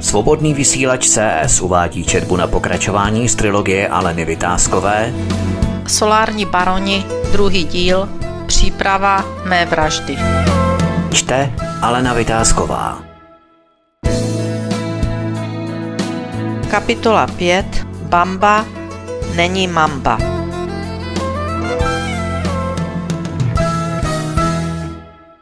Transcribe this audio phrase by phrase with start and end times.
[0.00, 5.12] Svobodný vysílač CS uvádí četbu na pokračování z trilogie Aleny Vytázkové
[5.86, 8.08] Solární baroni, druhý díl,
[8.46, 10.16] příprava mé vraždy.
[11.12, 11.52] Čte
[11.82, 13.02] Alena Vytázková
[16.70, 17.86] Kapitola 5.
[18.02, 18.66] Bamba
[19.34, 20.29] není mamba.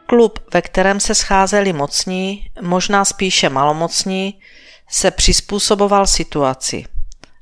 [0.09, 4.39] Klub, ve kterém se scházeli mocní, možná spíše malomocní,
[4.87, 6.85] se přizpůsoboval situaci.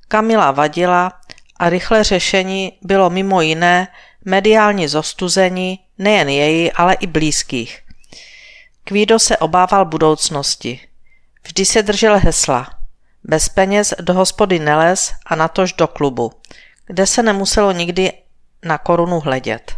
[0.07, 1.13] Kamila vadila
[1.59, 3.87] a rychlé řešení bylo mimo jiné
[4.25, 7.83] mediální zostuzení nejen její, ale i blízkých.
[8.83, 10.79] Kvído se obával budoucnosti.
[11.43, 12.67] Vždy se držel hesla.
[13.23, 16.31] Bez peněz do hospody neles a natož do klubu,
[16.85, 18.13] kde se nemuselo nikdy
[18.63, 19.75] na korunu hledět.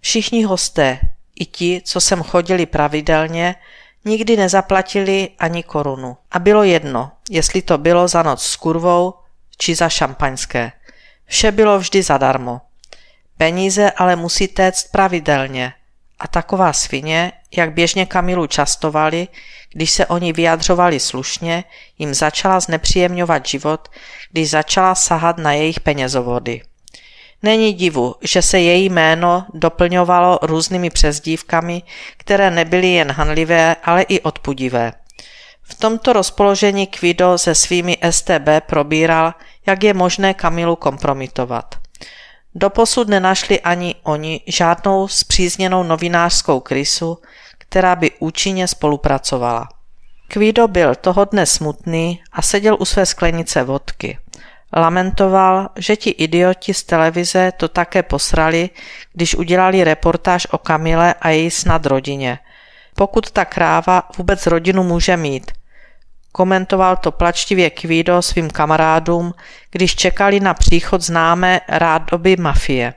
[0.00, 1.00] Všichni hosté,
[1.40, 3.54] i ti, co sem chodili pravidelně,
[4.04, 6.16] nikdy nezaplatili ani korunu.
[6.30, 9.14] A bylo jedno, jestli to bylo za noc s kurvou
[9.58, 10.72] či za šampaňské.
[11.26, 12.60] Vše bylo vždy zadarmo.
[13.36, 15.72] Peníze ale musí téct pravidelně.
[16.18, 19.28] A taková svině, jak běžně Kamilu častovali,
[19.72, 21.64] když se oni vyjadřovali slušně,
[21.98, 23.88] jim začala znepříjemňovat život,
[24.32, 26.62] když začala sahat na jejich penězovody.
[27.42, 31.82] Není divu, že se její jméno doplňovalo různými přezdívkami,
[32.16, 34.92] které nebyly jen hanlivé, ale i odpudivé.
[35.62, 39.34] V tomto rozpoložení Kvido se svými STB probíral,
[39.66, 41.74] jak je možné Kamilu kompromitovat.
[42.54, 47.18] Doposud nenašli ani oni žádnou zpřízněnou novinářskou krysu,
[47.58, 49.68] která by účinně spolupracovala.
[50.28, 54.18] Kvido byl toho dne smutný a seděl u své sklenice vodky.
[54.76, 58.70] Lamentoval, že ti idioti z televize to také posrali,
[59.12, 62.38] když udělali reportáž o Kamile a její snad rodině.
[62.96, 65.52] Pokud ta kráva vůbec rodinu může mít.
[66.32, 69.34] Komentoval to plačtivě Kvído svým kamarádům,
[69.70, 72.94] když čekali na příchod známé rádoby mafie.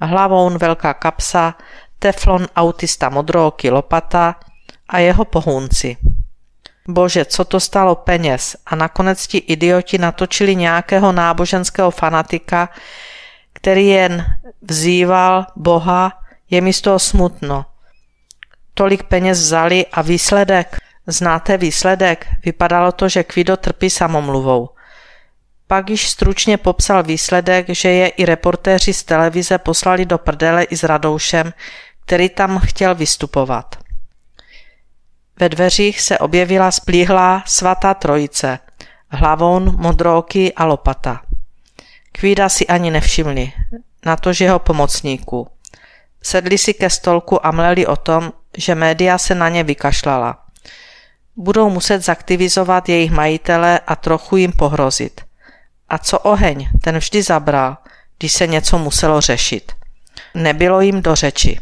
[0.00, 1.54] Hlavoun velká kapsa,
[1.98, 4.34] teflon autista modrooky lopata
[4.88, 5.96] a jeho pohůnci.
[6.88, 12.68] Bože, co to stalo peněz a nakonec ti idioti natočili nějakého náboženského fanatika,
[13.52, 14.26] který jen
[14.62, 16.12] vzýval Boha,
[16.50, 17.66] je mi z toho smutno.
[18.74, 20.76] Tolik peněz vzali a výsledek,
[21.06, 24.68] znáte výsledek, vypadalo to, že Kvido trpí samomluvou.
[25.66, 30.76] Pak již stručně popsal výsledek, že je i reportéři z televize poslali do prdele i
[30.76, 31.52] s Radoušem,
[32.06, 33.87] který tam chtěl vystupovat.
[35.40, 38.58] Ve dveřích se objevila splíhlá svatá trojice,
[39.08, 41.20] hlavoun, modrouky a lopata.
[42.12, 43.52] Kvída si ani nevšimli,
[44.06, 45.48] natož jeho pomocníků.
[46.22, 50.38] Sedli si ke stolku a mleli o tom, že média se na ně vykašlala.
[51.36, 55.20] Budou muset zaktivizovat jejich majitele a trochu jim pohrozit.
[55.88, 57.76] A co oheň, ten vždy zabral,
[58.18, 59.72] když se něco muselo řešit.
[60.34, 61.60] Nebylo jim do řeči.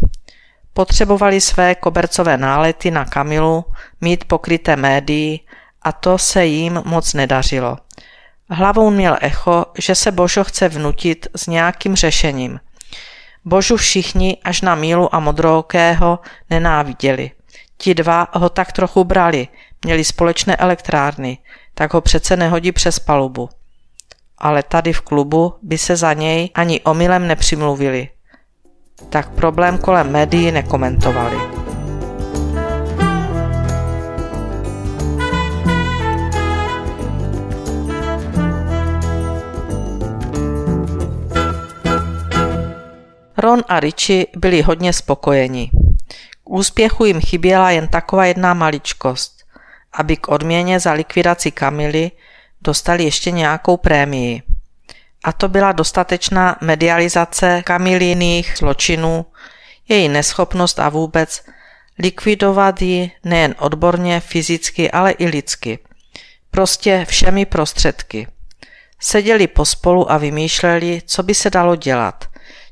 [0.76, 3.64] Potřebovali své kobercové nálety na Kamilu,
[4.00, 5.40] mít pokryté médií
[5.82, 7.76] a to se jim moc nedařilo.
[8.50, 12.60] Hlavou měl echo, že se Božo chce vnutit s nějakým řešením.
[13.44, 16.18] Božu všichni až na Mílu a Modrookého
[16.50, 17.30] nenáviděli.
[17.78, 19.48] Ti dva ho tak trochu brali,
[19.84, 21.38] měli společné elektrárny,
[21.74, 23.48] tak ho přece nehodí přes palubu.
[24.38, 28.08] Ale tady v klubu by se za něj ani omylem nepřimluvili
[29.08, 31.36] tak problém kolem médií nekomentovali.
[43.38, 45.70] Ron a Richie byli hodně spokojeni.
[46.44, 49.44] K úspěchu jim chyběla jen taková jedna maličkost,
[49.92, 52.10] aby k odměně za likvidaci Kamily
[52.62, 54.42] dostali ještě nějakou prémii
[55.26, 59.26] a to byla dostatečná medializace Kamilíných zločinů,
[59.88, 61.44] její neschopnost a vůbec
[61.98, 65.78] likvidovat ji nejen odborně, fyzicky, ale i lidsky.
[66.50, 68.26] Prostě všemi prostředky.
[69.00, 72.24] Seděli pospolu a vymýšleli, co by se dalo dělat.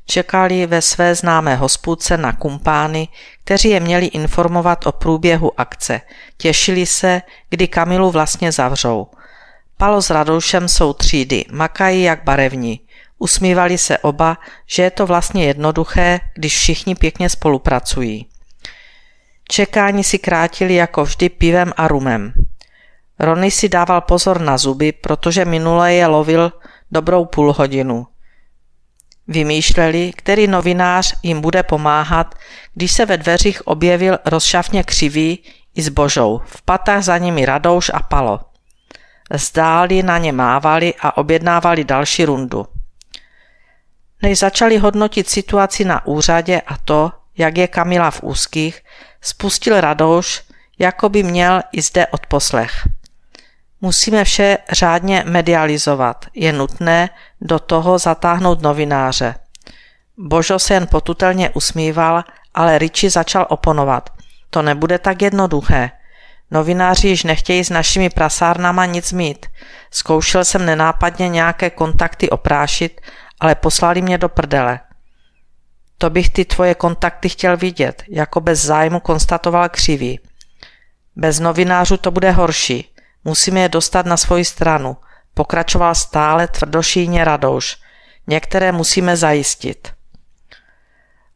[0.05, 3.07] Čekali ve své známé hospůdce na kumpány,
[3.43, 6.01] kteří je měli informovat o průběhu akce.
[6.37, 9.07] Těšili se, kdy Kamilu vlastně zavřou–
[9.77, 12.79] Palo s Radoušem jsou třídy, makají jak barevní.
[13.17, 18.25] Usmívali se oba, že je to vlastně jednoduché, když všichni pěkně spolupracují.
[19.49, 22.33] Čekání si krátili jako vždy pivem a rumem.
[23.19, 26.51] Rony si dával pozor na zuby, protože minule je lovil
[26.91, 28.07] dobrou půl hodinu.
[29.27, 32.35] Vymýšleli, který novinář jim bude pomáhat,
[32.73, 35.43] když se ve dveřích objevil rozšafně křivý,
[35.75, 36.41] i s Božou.
[36.45, 38.39] V patách za nimi Radouš a Palo.
[39.33, 42.65] Zdáli na ně mávali a objednávali další rundu.
[44.21, 48.81] Než začali hodnotit situaci na úřadě a to, jak je Kamila v úzkých,
[49.21, 50.43] spustil Radouš,
[50.79, 52.71] jako by měl i zde odposlech.
[53.81, 56.25] Musíme vše řádně medializovat.
[56.33, 57.09] Je nutné
[57.41, 59.35] do toho zatáhnout novináře.
[60.17, 62.23] Božo se jen potutelně usmíval,
[62.53, 64.09] ale Richie začal oponovat.
[64.49, 65.91] To nebude tak jednoduché.
[66.51, 69.45] Novináři již nechtějí s našimi prasárnama nic mít.
[69.91, 73.01] Zkoušel jsem nenápadně nějaké kontakty oprášit,
[73.39, 74.79] ale poslali mě do prdele.
[75.97, 80.19] To bych ty tvoje kontakty chtěl vidět, jako bez zájmu konstatoval křivý.
[81.15, 82.93] Bez novinářů to bude horší.
[83.23, 84.97] Musíme je dostat na svoji stranu.
[85.33, 87.77] Pokračoval stále tvrdošíně Radouš.
[88.27, 89.93] Některé musíme zajistit.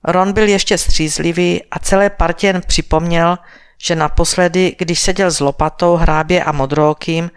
[0.03, 3.37] Ron byl ještě střízlivý a celé partě připomněl,
[3.81, 7.31] že naposledy, když seděl s lopatou, hrábě a modrookým,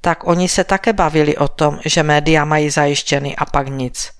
[0.00, 4.10] tak oni se také bavili o tom, že média mají zajištěny a pak nic.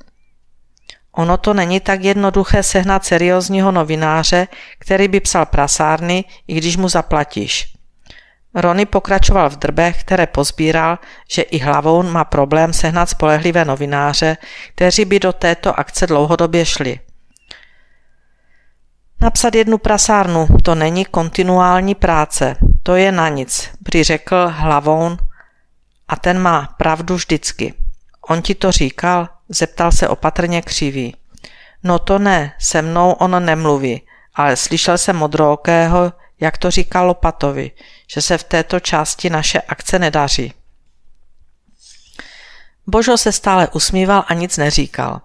[1.12, 4.48] Ono to není tak jednoduché sehnat seriózního novináře,
[4.78, 7.74] který by psal prasárny, i když mu zaplatíš.
[8.54, 10.98] Rony pokračoval v drbech, které pozbíral,
[11.30, 14.36] že i hlavou má problém sehnat spolehlivé novináře,
[14.74, 17.00] kteří by do této akce dlouhodobě šli.
[19.24, 23.70] Napsat jednu prasárnu, to není kontinuální práce, to je na nic,
[24.02, 25.16] řekl hlavou
[26.08, 27.74] a ten má pravdu vždycky.
[28.28, 29.28] On ti to říkal?
[29.48, 31.16] Zeptal se opatrně křivý.
[31.82, 34.02] No to ne, se mnou on nemluví,
[34.34, 37.70] ale slyšel jsem modrookého, jak to říkal Lopatovi,
[38.12, 40.52] že se v této části naše akce nedaří.
[42.86, 45.20] Božo se stále usmíval a nic neříkal.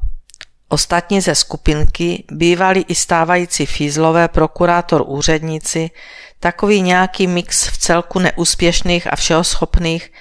[0.69, 5.91] Ostatní ze skupinky, bývali i stávající fízlové prokurátor úředníci,
[6.39, 10.11] takový nějaký mix v celku neúspěšných a všehoschopných,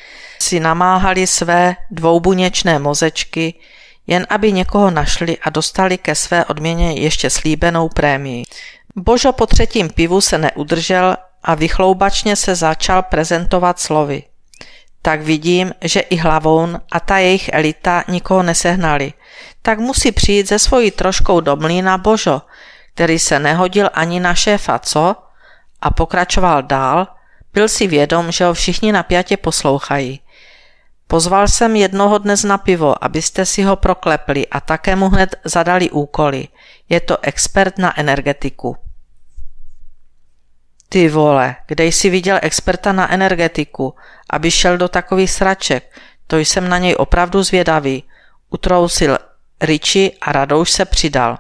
[0.41, 3.55] si namáhali své dvoubuněčné mozečky,
[4.07, 8.45] jen aby někoho našli a dostali ke své odměně ještě slíbenou prémii.
[8.97, 14.23] Božo po třetím pivu se neudržel a vychloubačně se začal prezentovat slovy.
[15.09, 19.13] Tak vidím, že i Hlavoun a ta jejich elita nikoho nesehnali.
[19.63, 22.43] Tak musí přijít ze svojí troškou do mlína Božo,
[22.95, 25.17] který se nehodil ani na šéfa, co?
[25.81, 27.07] A pokračoval dál,
[27.53, 30.21] byl si vědom, že ho všichni napjatě poslouchají.
[31.07, 35.91] Pozval jsem jednoho dnes na pivo, abyste si ho proklepli a také mu hned zadali
[35.91, 36.49] úkoly.
[36.89, 38.77] Je to expert na energetiku.
[40.89, 43.95] Ty vole, kde jsi viděl experta na energetiku,
[44.31, 45.93] aby šel do takových sraček,
[46.27, 48.05] to jsem na něj opravdu zvědavý.
[48.51, 49.19] Utrousil
[49.61, 51.39] Riči a Radouš se přidal.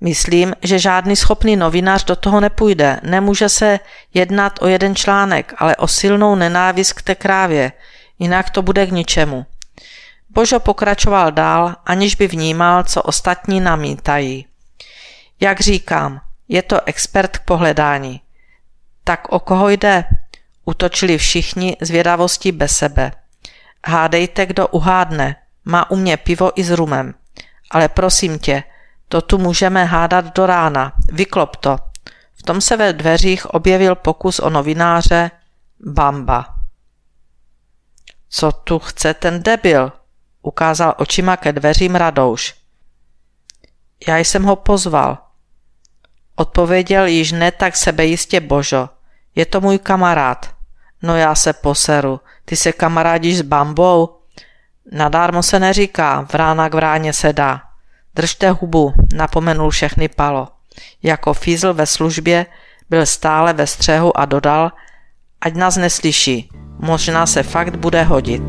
[0.00, 3.00] Myslím, že žádný schopný novinář do toho nepůjde.
[3.02, 3.80] Nemůže se
[4.14, 7.72] jednat o jeden článek, ale o silnou nenávist k té krávě.
[8.18, 9.46] Jinak to bude k ničemu.
[10.30, 14.46] Božo pokračoval dál, aniž by vnímal, co ostatní namítají.
[15.40, 18.20] Jak říkám, je to expert k pohledání.
[19.04, 20.04] Tak o koho jde?
[20.64, 23.12] Utočili všichni zvědavostí bez sebe.
[23.86, 25.36] Hádejte, kdo uhádne.
[25.64, 27.14] Má u mě pivo i s rumem.
[27.70, 28.62] Ale prosím tě,
[29.08, 30.92] to tu můžeme hádat do rána.
[31.12, 31.76] Vyklop to.
[32.34, 35.30] V tom se ve dveřích objevil pokus o novináře
[35.80, 36.46] Bamba.
[38.28, 39.92] Co tu chce ten debil?
[40.42, 42.54] Ukázal očima ke dveřím Radouš.
[44.08, 45.18] Já jsem ho pozval.
[46.36, 48.88] Odpověděl již ne tak sebejistě Božo.
[49.40, 50.54] Je to můj kamarád.
[51.02, 52.20] No já se poseru.
[52.44, 54.16] Ty se kamarádíš s bambou?
[54.92, 57.60] Nadármo se neříká, vrána k vráně se dá.
[58.14, 60.48] Držte hubu, napomenul všechny Palo.
[61.02, 62.46] Jako fízl ve službě
[62.90, 64.72] byl stále ve střehu a dodal,
[65.40, 68.42] ať nás neslyší, možná se fakt bude hodit.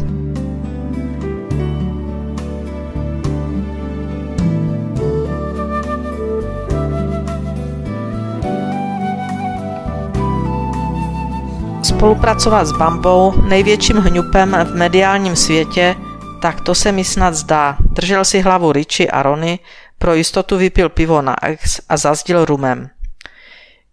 [12.02, 15.96] Spolupracovat s Bambou, největším hňupem v mediálním světě,
[16.42, 17.78] tak to se mi snad zdá.
[17.80, 19.60] Držel si hlavu Richie a Rony,
[19.98, 22.90] pro jistotu vypil pivo na ex a zazdil rumem.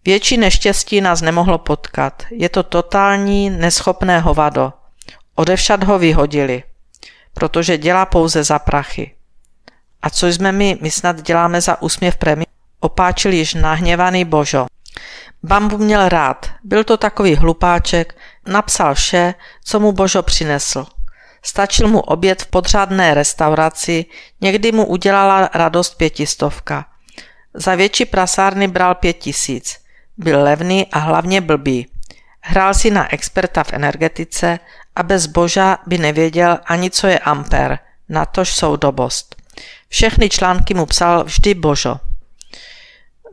[0.05, 2.23] Větší neštěstí nás nemohlo potkat.
[2.31, 4.73] Je to totální neschopné hovado.
[5.35, 6.63] Odevšad ho vyhodili,
[7.33, 9.15] protože dělá pouze za prachy.
[10.01, 12.45] A co jsme my, my snad děláme za úsměv premi?
[12.79, 14.65] Opáčil již nahněvaný Božo.
[15.43, 20.85] Bambu měl rád, byl to takový hlupáček, napsal vše, co mu Božo přinesl.
[21.43, 24.05] Stačil mu oběd v podřádné restauraci,
[24.41, 26.85] někdy mu udělala radost pětistovka.
[27.53, 29.77] Za větší prasárny bral pět tisíc.
[30.17, 31.87] Byl levný a hlavně blbý.
[32.41, 34.59] Hrál si na experta v energetice
[34.95, 37.79] a bez boža by nevěděl ani co je amper,
[38.09, 39.35] natož soudobost.
[39.89, 41.99] Všechny články mu psal vždy Božo.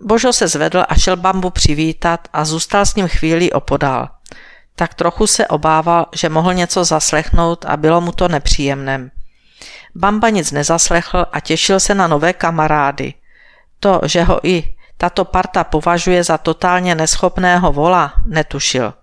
[0.02, 4.08] Božo se zvedl a šel bambu přivítat a zůstal s ním chvíli opodál.
[4.76, 9.10] Tak trochu se obával, že mohl něco zaslechnout a bylo mu to nepříjemné.
[9.94, 13.14] Bamba nic nezaslechl a těšil se na nové kamarády.
[13.80, 18.94] To, že ho i tato parta považuje za totálně neschopného vola, netušil.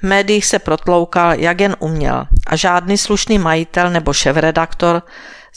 [0.00, 5.02] V médiích se protloukal, jak jen uměl a žádný slušný majitel nebo šéfredaktor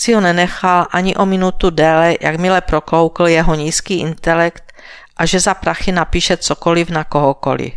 [0.02, 4.74] si ho nenechal ani o minutu déle, jakmile prokloukl jeho nízký intelekt
[5.18, 7.74] a že za prachy napíše cokoliv na kohokoliv.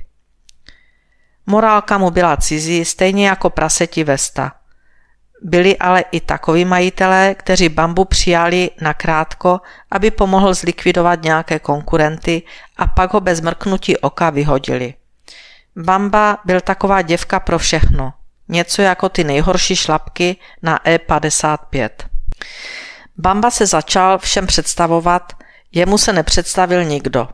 [1.46, 4.52] Morálka mu byla cizí, stejně jako praseti Vesta.
[5.42, 12.42] Byli ale i takoví majitelé, kteří bambu přijali na krátko, aby pomohl zlikvidovat nějaké konkurenty
[12.76, 14.94] a pak ho bez mrknutí oka vyhodili.
[15.76, 18.12] Bamba byl taková děvka pro všechno.
[18.48, 22.13] Něco jako ty nejhorší šlapky na E55.
[23.16, 25.32] Bamba se začal všem představovat,
[25.72, 27.28] jemu se nepředstavil nikdo.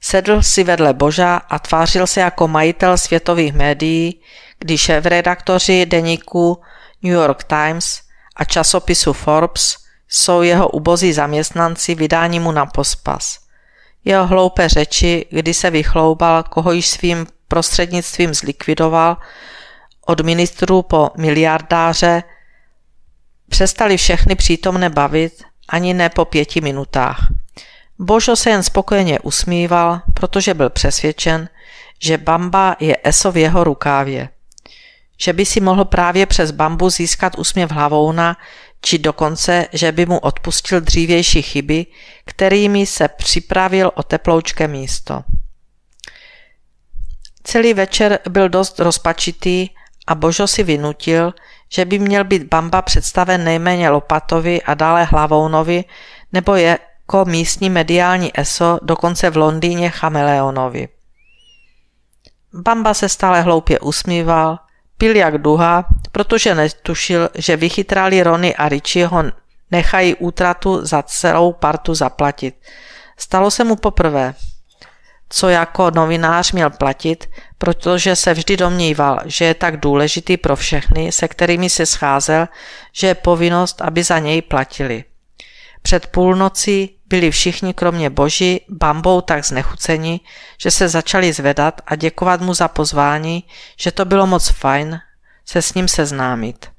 [0.00, 4.20] Sedl si vedle Boža a tvářil se jako majitel světových médií,
[4.58, 6.62] když šéf-redaktoři deníku
[7.02, 8.00] New York Times
[8.36, 9.76] a časopisu Forbes
[10.08, 13.38] jsou jeho ubozí zaměstnanci vydání mu na pospas.
[14.04, 19.16] Jeho hloupé řeči, kdy se vychloubal, koho již svým prostřednictvím zlikvidoval,
[20.06, 22.22] od ministrů po miliardáře,
[23.52, 27.28] přestali všechny přítomné bavit ani ne po pěti minutách.
[27.98, 31.48] Božo se jen spokojeně usmíval, protože byl přesvědčen,
[32.02, 34.28] že bamba je eso v jeho rukávě.
[35.20, 38.36] Že by si mohl právě přes bambu získat úsměv hlavouna,
[38.80, 41.86] či dokonce, že by mu odpustil dřívější chyby,
[42.24, 45.22] kterými se připravil o teploučké místo.
[47.44, 49.68] Celý večer byl dost rozpačitý
[50.06, 51.32] a Božo si vynutil,
[51.72, 55.84] že by měl být Bamba představen nejméně Lopatovi a dále Hlavounovi
[56.32, 60.88] nebo jako místní mediální ESO dokonce v Londýně Chameleonovi.
[62.52, 64.58] Bamba se stále hloupě usmíval,
[64.98, 69.24] pil jak duha, protože netušil, že vychytrali Rony a Richie ho
[69.70, 72.54] nechají útratu za celou partu zaplatit.
[73.16, 74.34] Stalo se mu poprvé
[75.32, 81.12] co jako novinář měl platit, protože se vždy domníval, že je tak důležitý pro všechny,
[81.12, 82.48] se kterými se scházel,
[82.92, 85.04] že je povinnost, aby za něj platili.
[85.82, 90.20] Před půlnocí byli všichni kromě Boží bambou tak znechuceni,
[90.58, 93.44] že se začali zvedat a děkovat mu za pozvání,
[93.78, 95.00] že to bylo moc fajn
[95.44, 96.70] se s ním seznámit.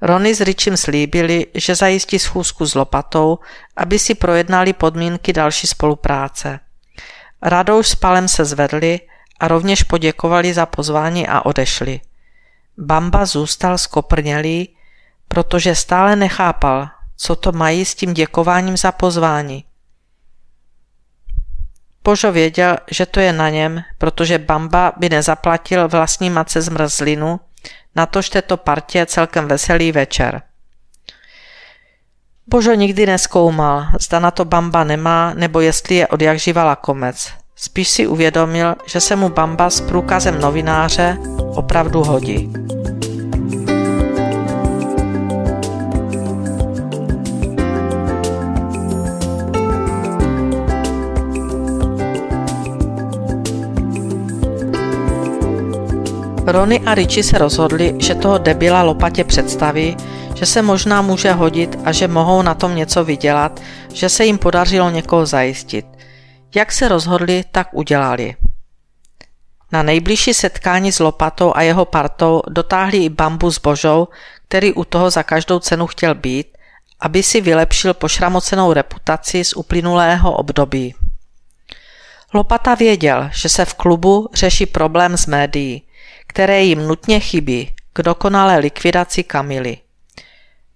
[0.00, 3.38] Rony s Richem slíbili, že zajistí schůzku s Lopatou,
[3.76, 6.60] aby si projednali podmínky další spolupráce.
[7.48, 9.00] Radou s Palem se zvedli
[9.40, 12.00] a rovněž poděkovali za pozvání a odešli.
[12.78, 14.76] Bamba zůstal skoprnělý,
[15.28, 19.64] protože stále nechápal, co to mají s tím děkováním za pozvání.
[22.04, 27.40] Božo věděl, že to je na něm, protože Bamba by nezaplatil vlastní matce zmrzlinu,
[27.96, 30.42] natož této partě celkem veselý večer.
[32.48, 37.28] Božo nikdy neskoumal, zda na to Bamba nemá, nebo jestli je od jak živala komec.
[37.56, 41.18] Spíš si uvědomil, že se mu Bamba s průkazem novináře
[41.54, 42.52] opravdu hodí.
[56.46, 59.96] Rony a Richie se rozhodli, že toho debila lopatě představí,
[60.36, 63.60] že se možná může hodit a že mohou na tom něco vydělat,
[63.92, 65.86] že se jim podařilo někoho zajistit.
[66.54, 68.36] Jak se rozhodli, tak udělali.
[69.72, 74.08] Na nejbližší setkání s Lopatou a jeho partou dotáhli i Bambu s Božou,
[74.48, 76.46] který u toho za každou cenu chtěl být,
[77.00, 80.94] aby si vylepšil pošramocenou reputaci z uplynulého období.
[82.34, 85.82] Lopata věděl, že se v klubu řeší problém s médií,
[86.26, 89.85] které jim nutně chybí k dokonalé likvidaci Kamily.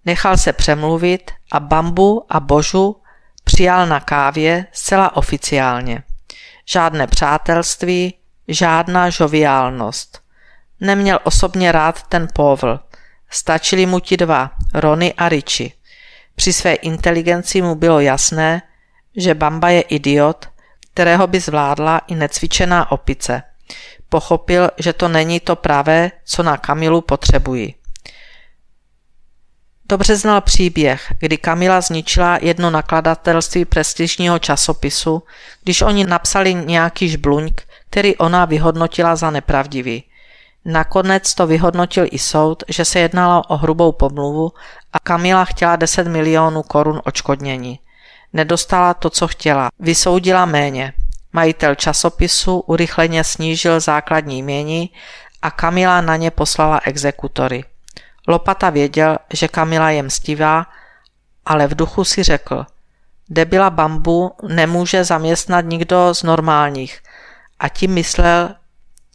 [0.05, 2.97] Nechal se přemluvit a Bambu a Božu
[3.45, 6.03] přijal na kávě zcela oficiálně.
[6.67, 8.15] Žádné přátelství,
[8.49, 10.23] žádná žoviálnost.
[10.81, 12.81] Neměl osobně rád ten povl.
[13.31, 15.71] Stačili mu ti dva, Rony a Richie.
[16.35, 18.63] Při své inteligenci mu bylo jasné,
[19.17, 20.49] že Bamba je idiot,
[20.93, 23.43] kterého by zvládla i necvičená opice.
[24.09, 27.75] Pochopil, že to není to pravé, co na Kamilu potřebují.
[29.91, 35.23] Dobře znal příběh, kdy Kamila zničila jedno nakladatelství prestižního časopisu,
[35.63, 40.05] když oni napsali nějaký žbluňk, který ona vyhodnotila za nepravdivý.
[40.65, 44.53] Nakonec to vyhodnotil i soud, že se jednalo o hrubou pomluvu
[44.93, 47.79] a Kamila chtěla 10 milionů korun očkodnění.
[48.33, 49.69] Nedostala to, co chtěla.
[49.81, 50.93] Vysoudila méně.
[51.33, 54.91] Majitel časopisu urychleně snížil základní jmění
[55.43, 57.65] a Kamila na ně poslala exekutory.
[58.31, 60.67] Lopata věděl, že Kamila je mstivá,
[61.45, 62.67] ale v duchu si řekl,
[63.29, 67.03] debila bambu nemůže zaměstnat nikdo z normálních
[67.59, 68.55] a tím myslel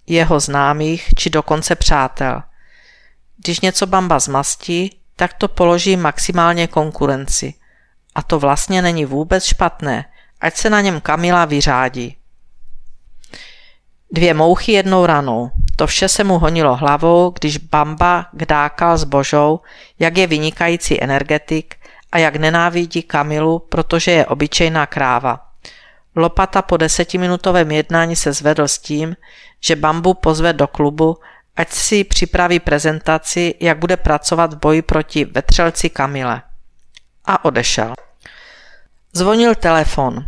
[0.08, 2.44] jeho známých či dokonce přátel.
[3.38, 7.54] Když něco bamba zmastí, tak to položí maximálně konkurenci.
[8.16, 10.06] A to vlastně není vůbec špatné,
[10.42, 12.18] ať se na něm Kamila vyřádí.
[14.12, 15.52] Dvě mouchy jednou ranou.
[15.76, 19.60] To vše se mu honilo hlavou, když Bamba kdákal s Božou,
[20.00, 21.76] jak je vynikající energetik
[22.12, 25.40] a jak nenávidí Kamilu, protože je obyčejná kráva.
[26.16, 29.16] Lopata po desetiminutovém jednání se zvedl s tím,
[29.60, 31.18] že Bambu pozve do klubu,
[31.56, 36.42] ať si připraví prezentaci, jak bude pracovat v boji proti vetřelci Kamile.
[37.26, 37.94] A odešel.
[39.14, 40.26] Zvonil telefon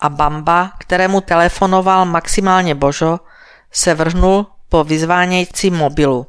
[0.00, 3.20] a Bamba, kterému telefonoval maximálně Božo,
[3.72, 6.26] se vrhnul po vyzvánějícím mobilu.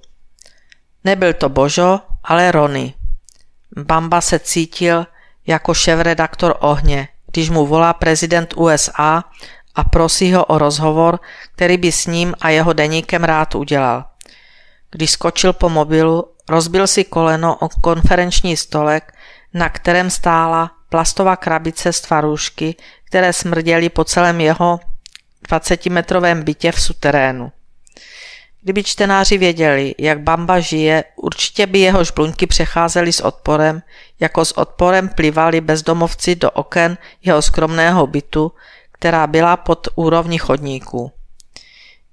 [1.04, 2.94] Nebyl to Božo, ale Rony.
[3.78, 5.08] Bamba se cítil
[5.48, 9.24] jako šéf-redaktor ohně, když mu volá prezident USA
[9.76, 11.20] a prosí ho o rozhovor,
[11.56, 14.06] který by s ním a jeho deníkem rád udělal.
[14.92, 19.14] Když skočil po mobilu, rozbil si koleno o konferenční stolek,
[19.54, 24.80] na kterém stála plastová krabice z tvarůžky, které smrděly po celém jeho
[25.50, 27.52] 20-metrovém bytě v suterénu.
[28.64, 33.82] Kdyby čtenáři věděli, jak Bamba žije, určitě by jeho žbluňky přecházely s odporem,
[34.20, 38.52] jako s odporem plivali bezdomovci do oken jeho skromného bytu,
[38.92, 41.12] která byla pod úrovní chodníků.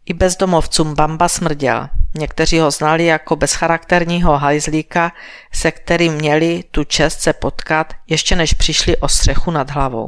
[0.06, 1.88] I bezdomovcům Bamba smrděl.
[2.14, 5.12] Někteří ho znali jako bezcharakterního hajzlíka,
[5.54, 10.06] se kterým měli tu čest se potkat, ještě než přišli o střechu nad hlavou.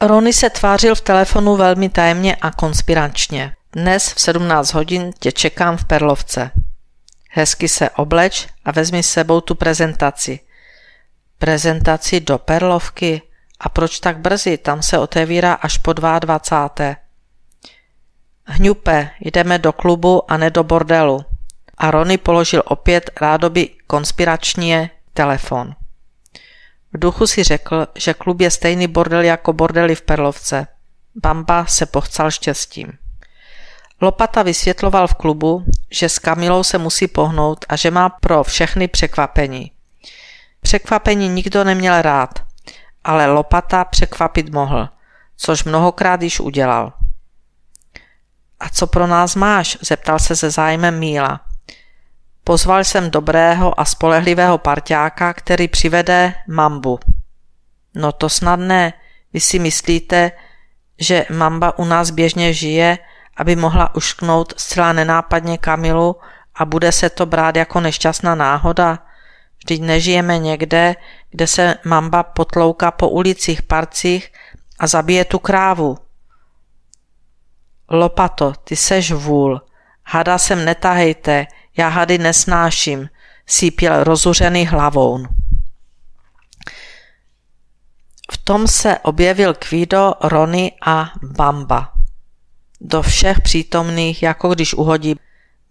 [0.00, 3.55] Rony se tvářil v telefonu velmi tajemně a konspiračně.
[3.76, 6.50] Dnes v 17 hodin tě čekám v Perlovce.
[7.30, 10.40] Hezky se obleč a vezmi s sebou tu prezentaci.
[11.38, 13.22] Prezentaci do Perlovky?
[13.60, 14.58] A proč tak brzy?
[14.58, 16.96] Tam se otevírá až po 22.
[18.44, 21.24] Hňupe, jdeme do klubu a ne do bordelu.
[21.78, 25.74] A Rony položil opět rádoby konspiračně telefon.
[26.92, 30.66] V duchu si řekl, že klub je stejný bordel jako bordely v Perlovce.
[31.22, 32.98] Bamba se pochcal štěstím.
[34.00, 38.88] Lopata vysvětloval v klubu, že s Kamilou se musí pohnout a že má pro všechny
[38.88, 39.72] překvapení.
[40.60, 42.44] Překvapení nikdo neměl rád,
[43.04, 44.88] ale Lopata překvapit mohl,
[45.36, 46.92] což mnohokrát již udělal.
[48.60, 49.78] A co pro nás máš?
[49.80, 51.40] zeptal se se zájmem Míla.
[52.44, 56.98] Pozval jsem dobrého a spolehlivého parťáka, který přivede mambu.
[57.94, 58.92] No to snad ne.
[59.32, 60.32] Vy si myslíte,
[60.98, 62.98] že mamba u nás běžně žije,
[63.36, 66.16] aby mohla ušknout zcela nenápadně Kamilu
[66.54, 68.98] a bude se to brát jako nešťastná náhoda?
[69.58, 70.94] Vždyť nežijeme někde,
[71.30, 74.32] kde se mamba potlouká po ulicích, parcích
[74.78, 75.98] a zabije tu krávu.
[77.88, 79.60] Lopato, ty seš vůl.
[80.04, 81.46] Hada sem netahejte,
[81.76, 83.08] já hady nesnáším,
[83.46, 85.26] sípěl rozuřený hlavou.
[88.32, 91.95] V tom se objevil Kvido, Rony a Bamba.
[92.80, 95.16] Do všech přítomných, jako když uhodí.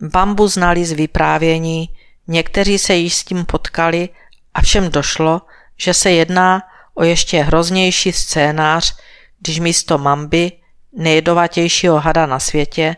[0.01, 1.89] Bambu znali z vyprávění,
[2.27, 4.09] někteří se již s tím potkali
[4.53, 5.41] a všem došlo,
[5.77, 6.63] že se jedná
[6.93, 8.95] o ještě hroznější scénář,
[9.39, 10.51] když místo mamby,
[10.93, 12.95] nejjedovatějšího hada na světě,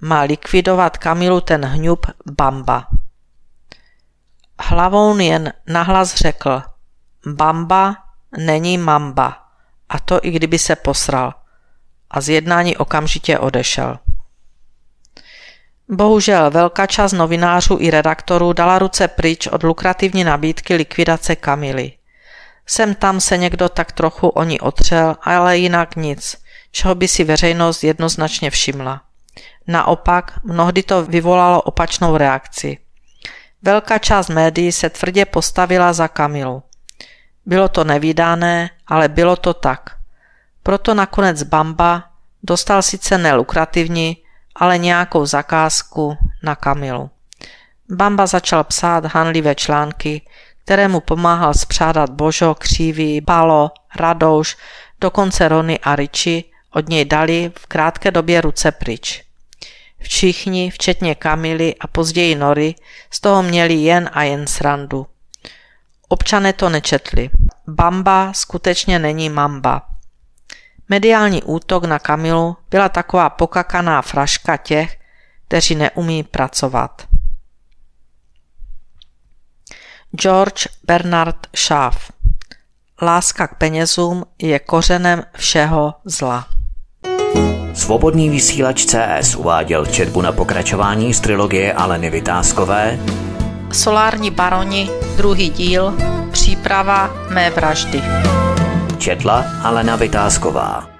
[0.00, 2.86] má likvidovat Kamilu ten hňub Bamba.
[4.60, 6.62] Hlavou jen nahlas řekl,
[7.26, 7.96] Bamba
[8.38, 9.38] není mamba,
[9.88, 11.34] a to i kdyby se posral.
[12.12, 13.98] A z jednání okamžitě odešel.
[15.88, 21.92] Bohužel velká část novinářů i redaktorů dala ruce pryč od lukrativní nabídky likvidace Kamily.
[22.66, 26.36] Sem tam se někdo tak trochu o ní otřel, ale jinak nic,
[26.70, 29.02] čeho by si veřejnost jednoznačně všimla.
[29.66, 32.78] Naopak, mnohdy to vyvolalo opačnou reakci.
[33.62, 36.62] Velká část médií se tvrdě postavila za Kamilu.
[37.46, 40.01] Bylo to nevýdané, ale bylo to tak.
[40.62, 42.04] Proto nakonec Bamba
[42.42, 44.16] dostal sice nelukrativní,
[44.54, 47.10] ale nějakou zakázku na Kamilu.
[47.90, 50.22] Bamba začal psát hanlivé články,
[50.64, 54.56] které mu pomáhal spřádat Božo, Křívý, Balo, Radouš,
[55.00, 59.24] dokonce Rony a Riči od něj dali v krátké době ruce pryč.
[59.98, 62.74] Všichni, včetně Kamily a později Nory,
[63.10, 65.06] z toho měli jen a jen srandu.
[66.08, 67.30] Občané to nečetli.
[67.66, 69.82] Bamba skutečně není mamba.
[70.92, 74.96] Mediální útok na Kamilu byla taková pokakaná fraška těch,
[75.48, 77.02] kteří neumí pracovat.
[80.16, 81.96] George Bernard Shaw
[83.02, 86.46] Láska k penězům je kořenem všeho zla.
[87.74, 92.98] Svobodný vysílač CS uváděl četbu na pokračování z trilogie Aleny Vytázkové
[93.72, 95.94] Solární baroni, druhý díl,
[96.32, 98.02] příprava mé vraždy.
[99.02, 100.91] Četla Alena Vytázková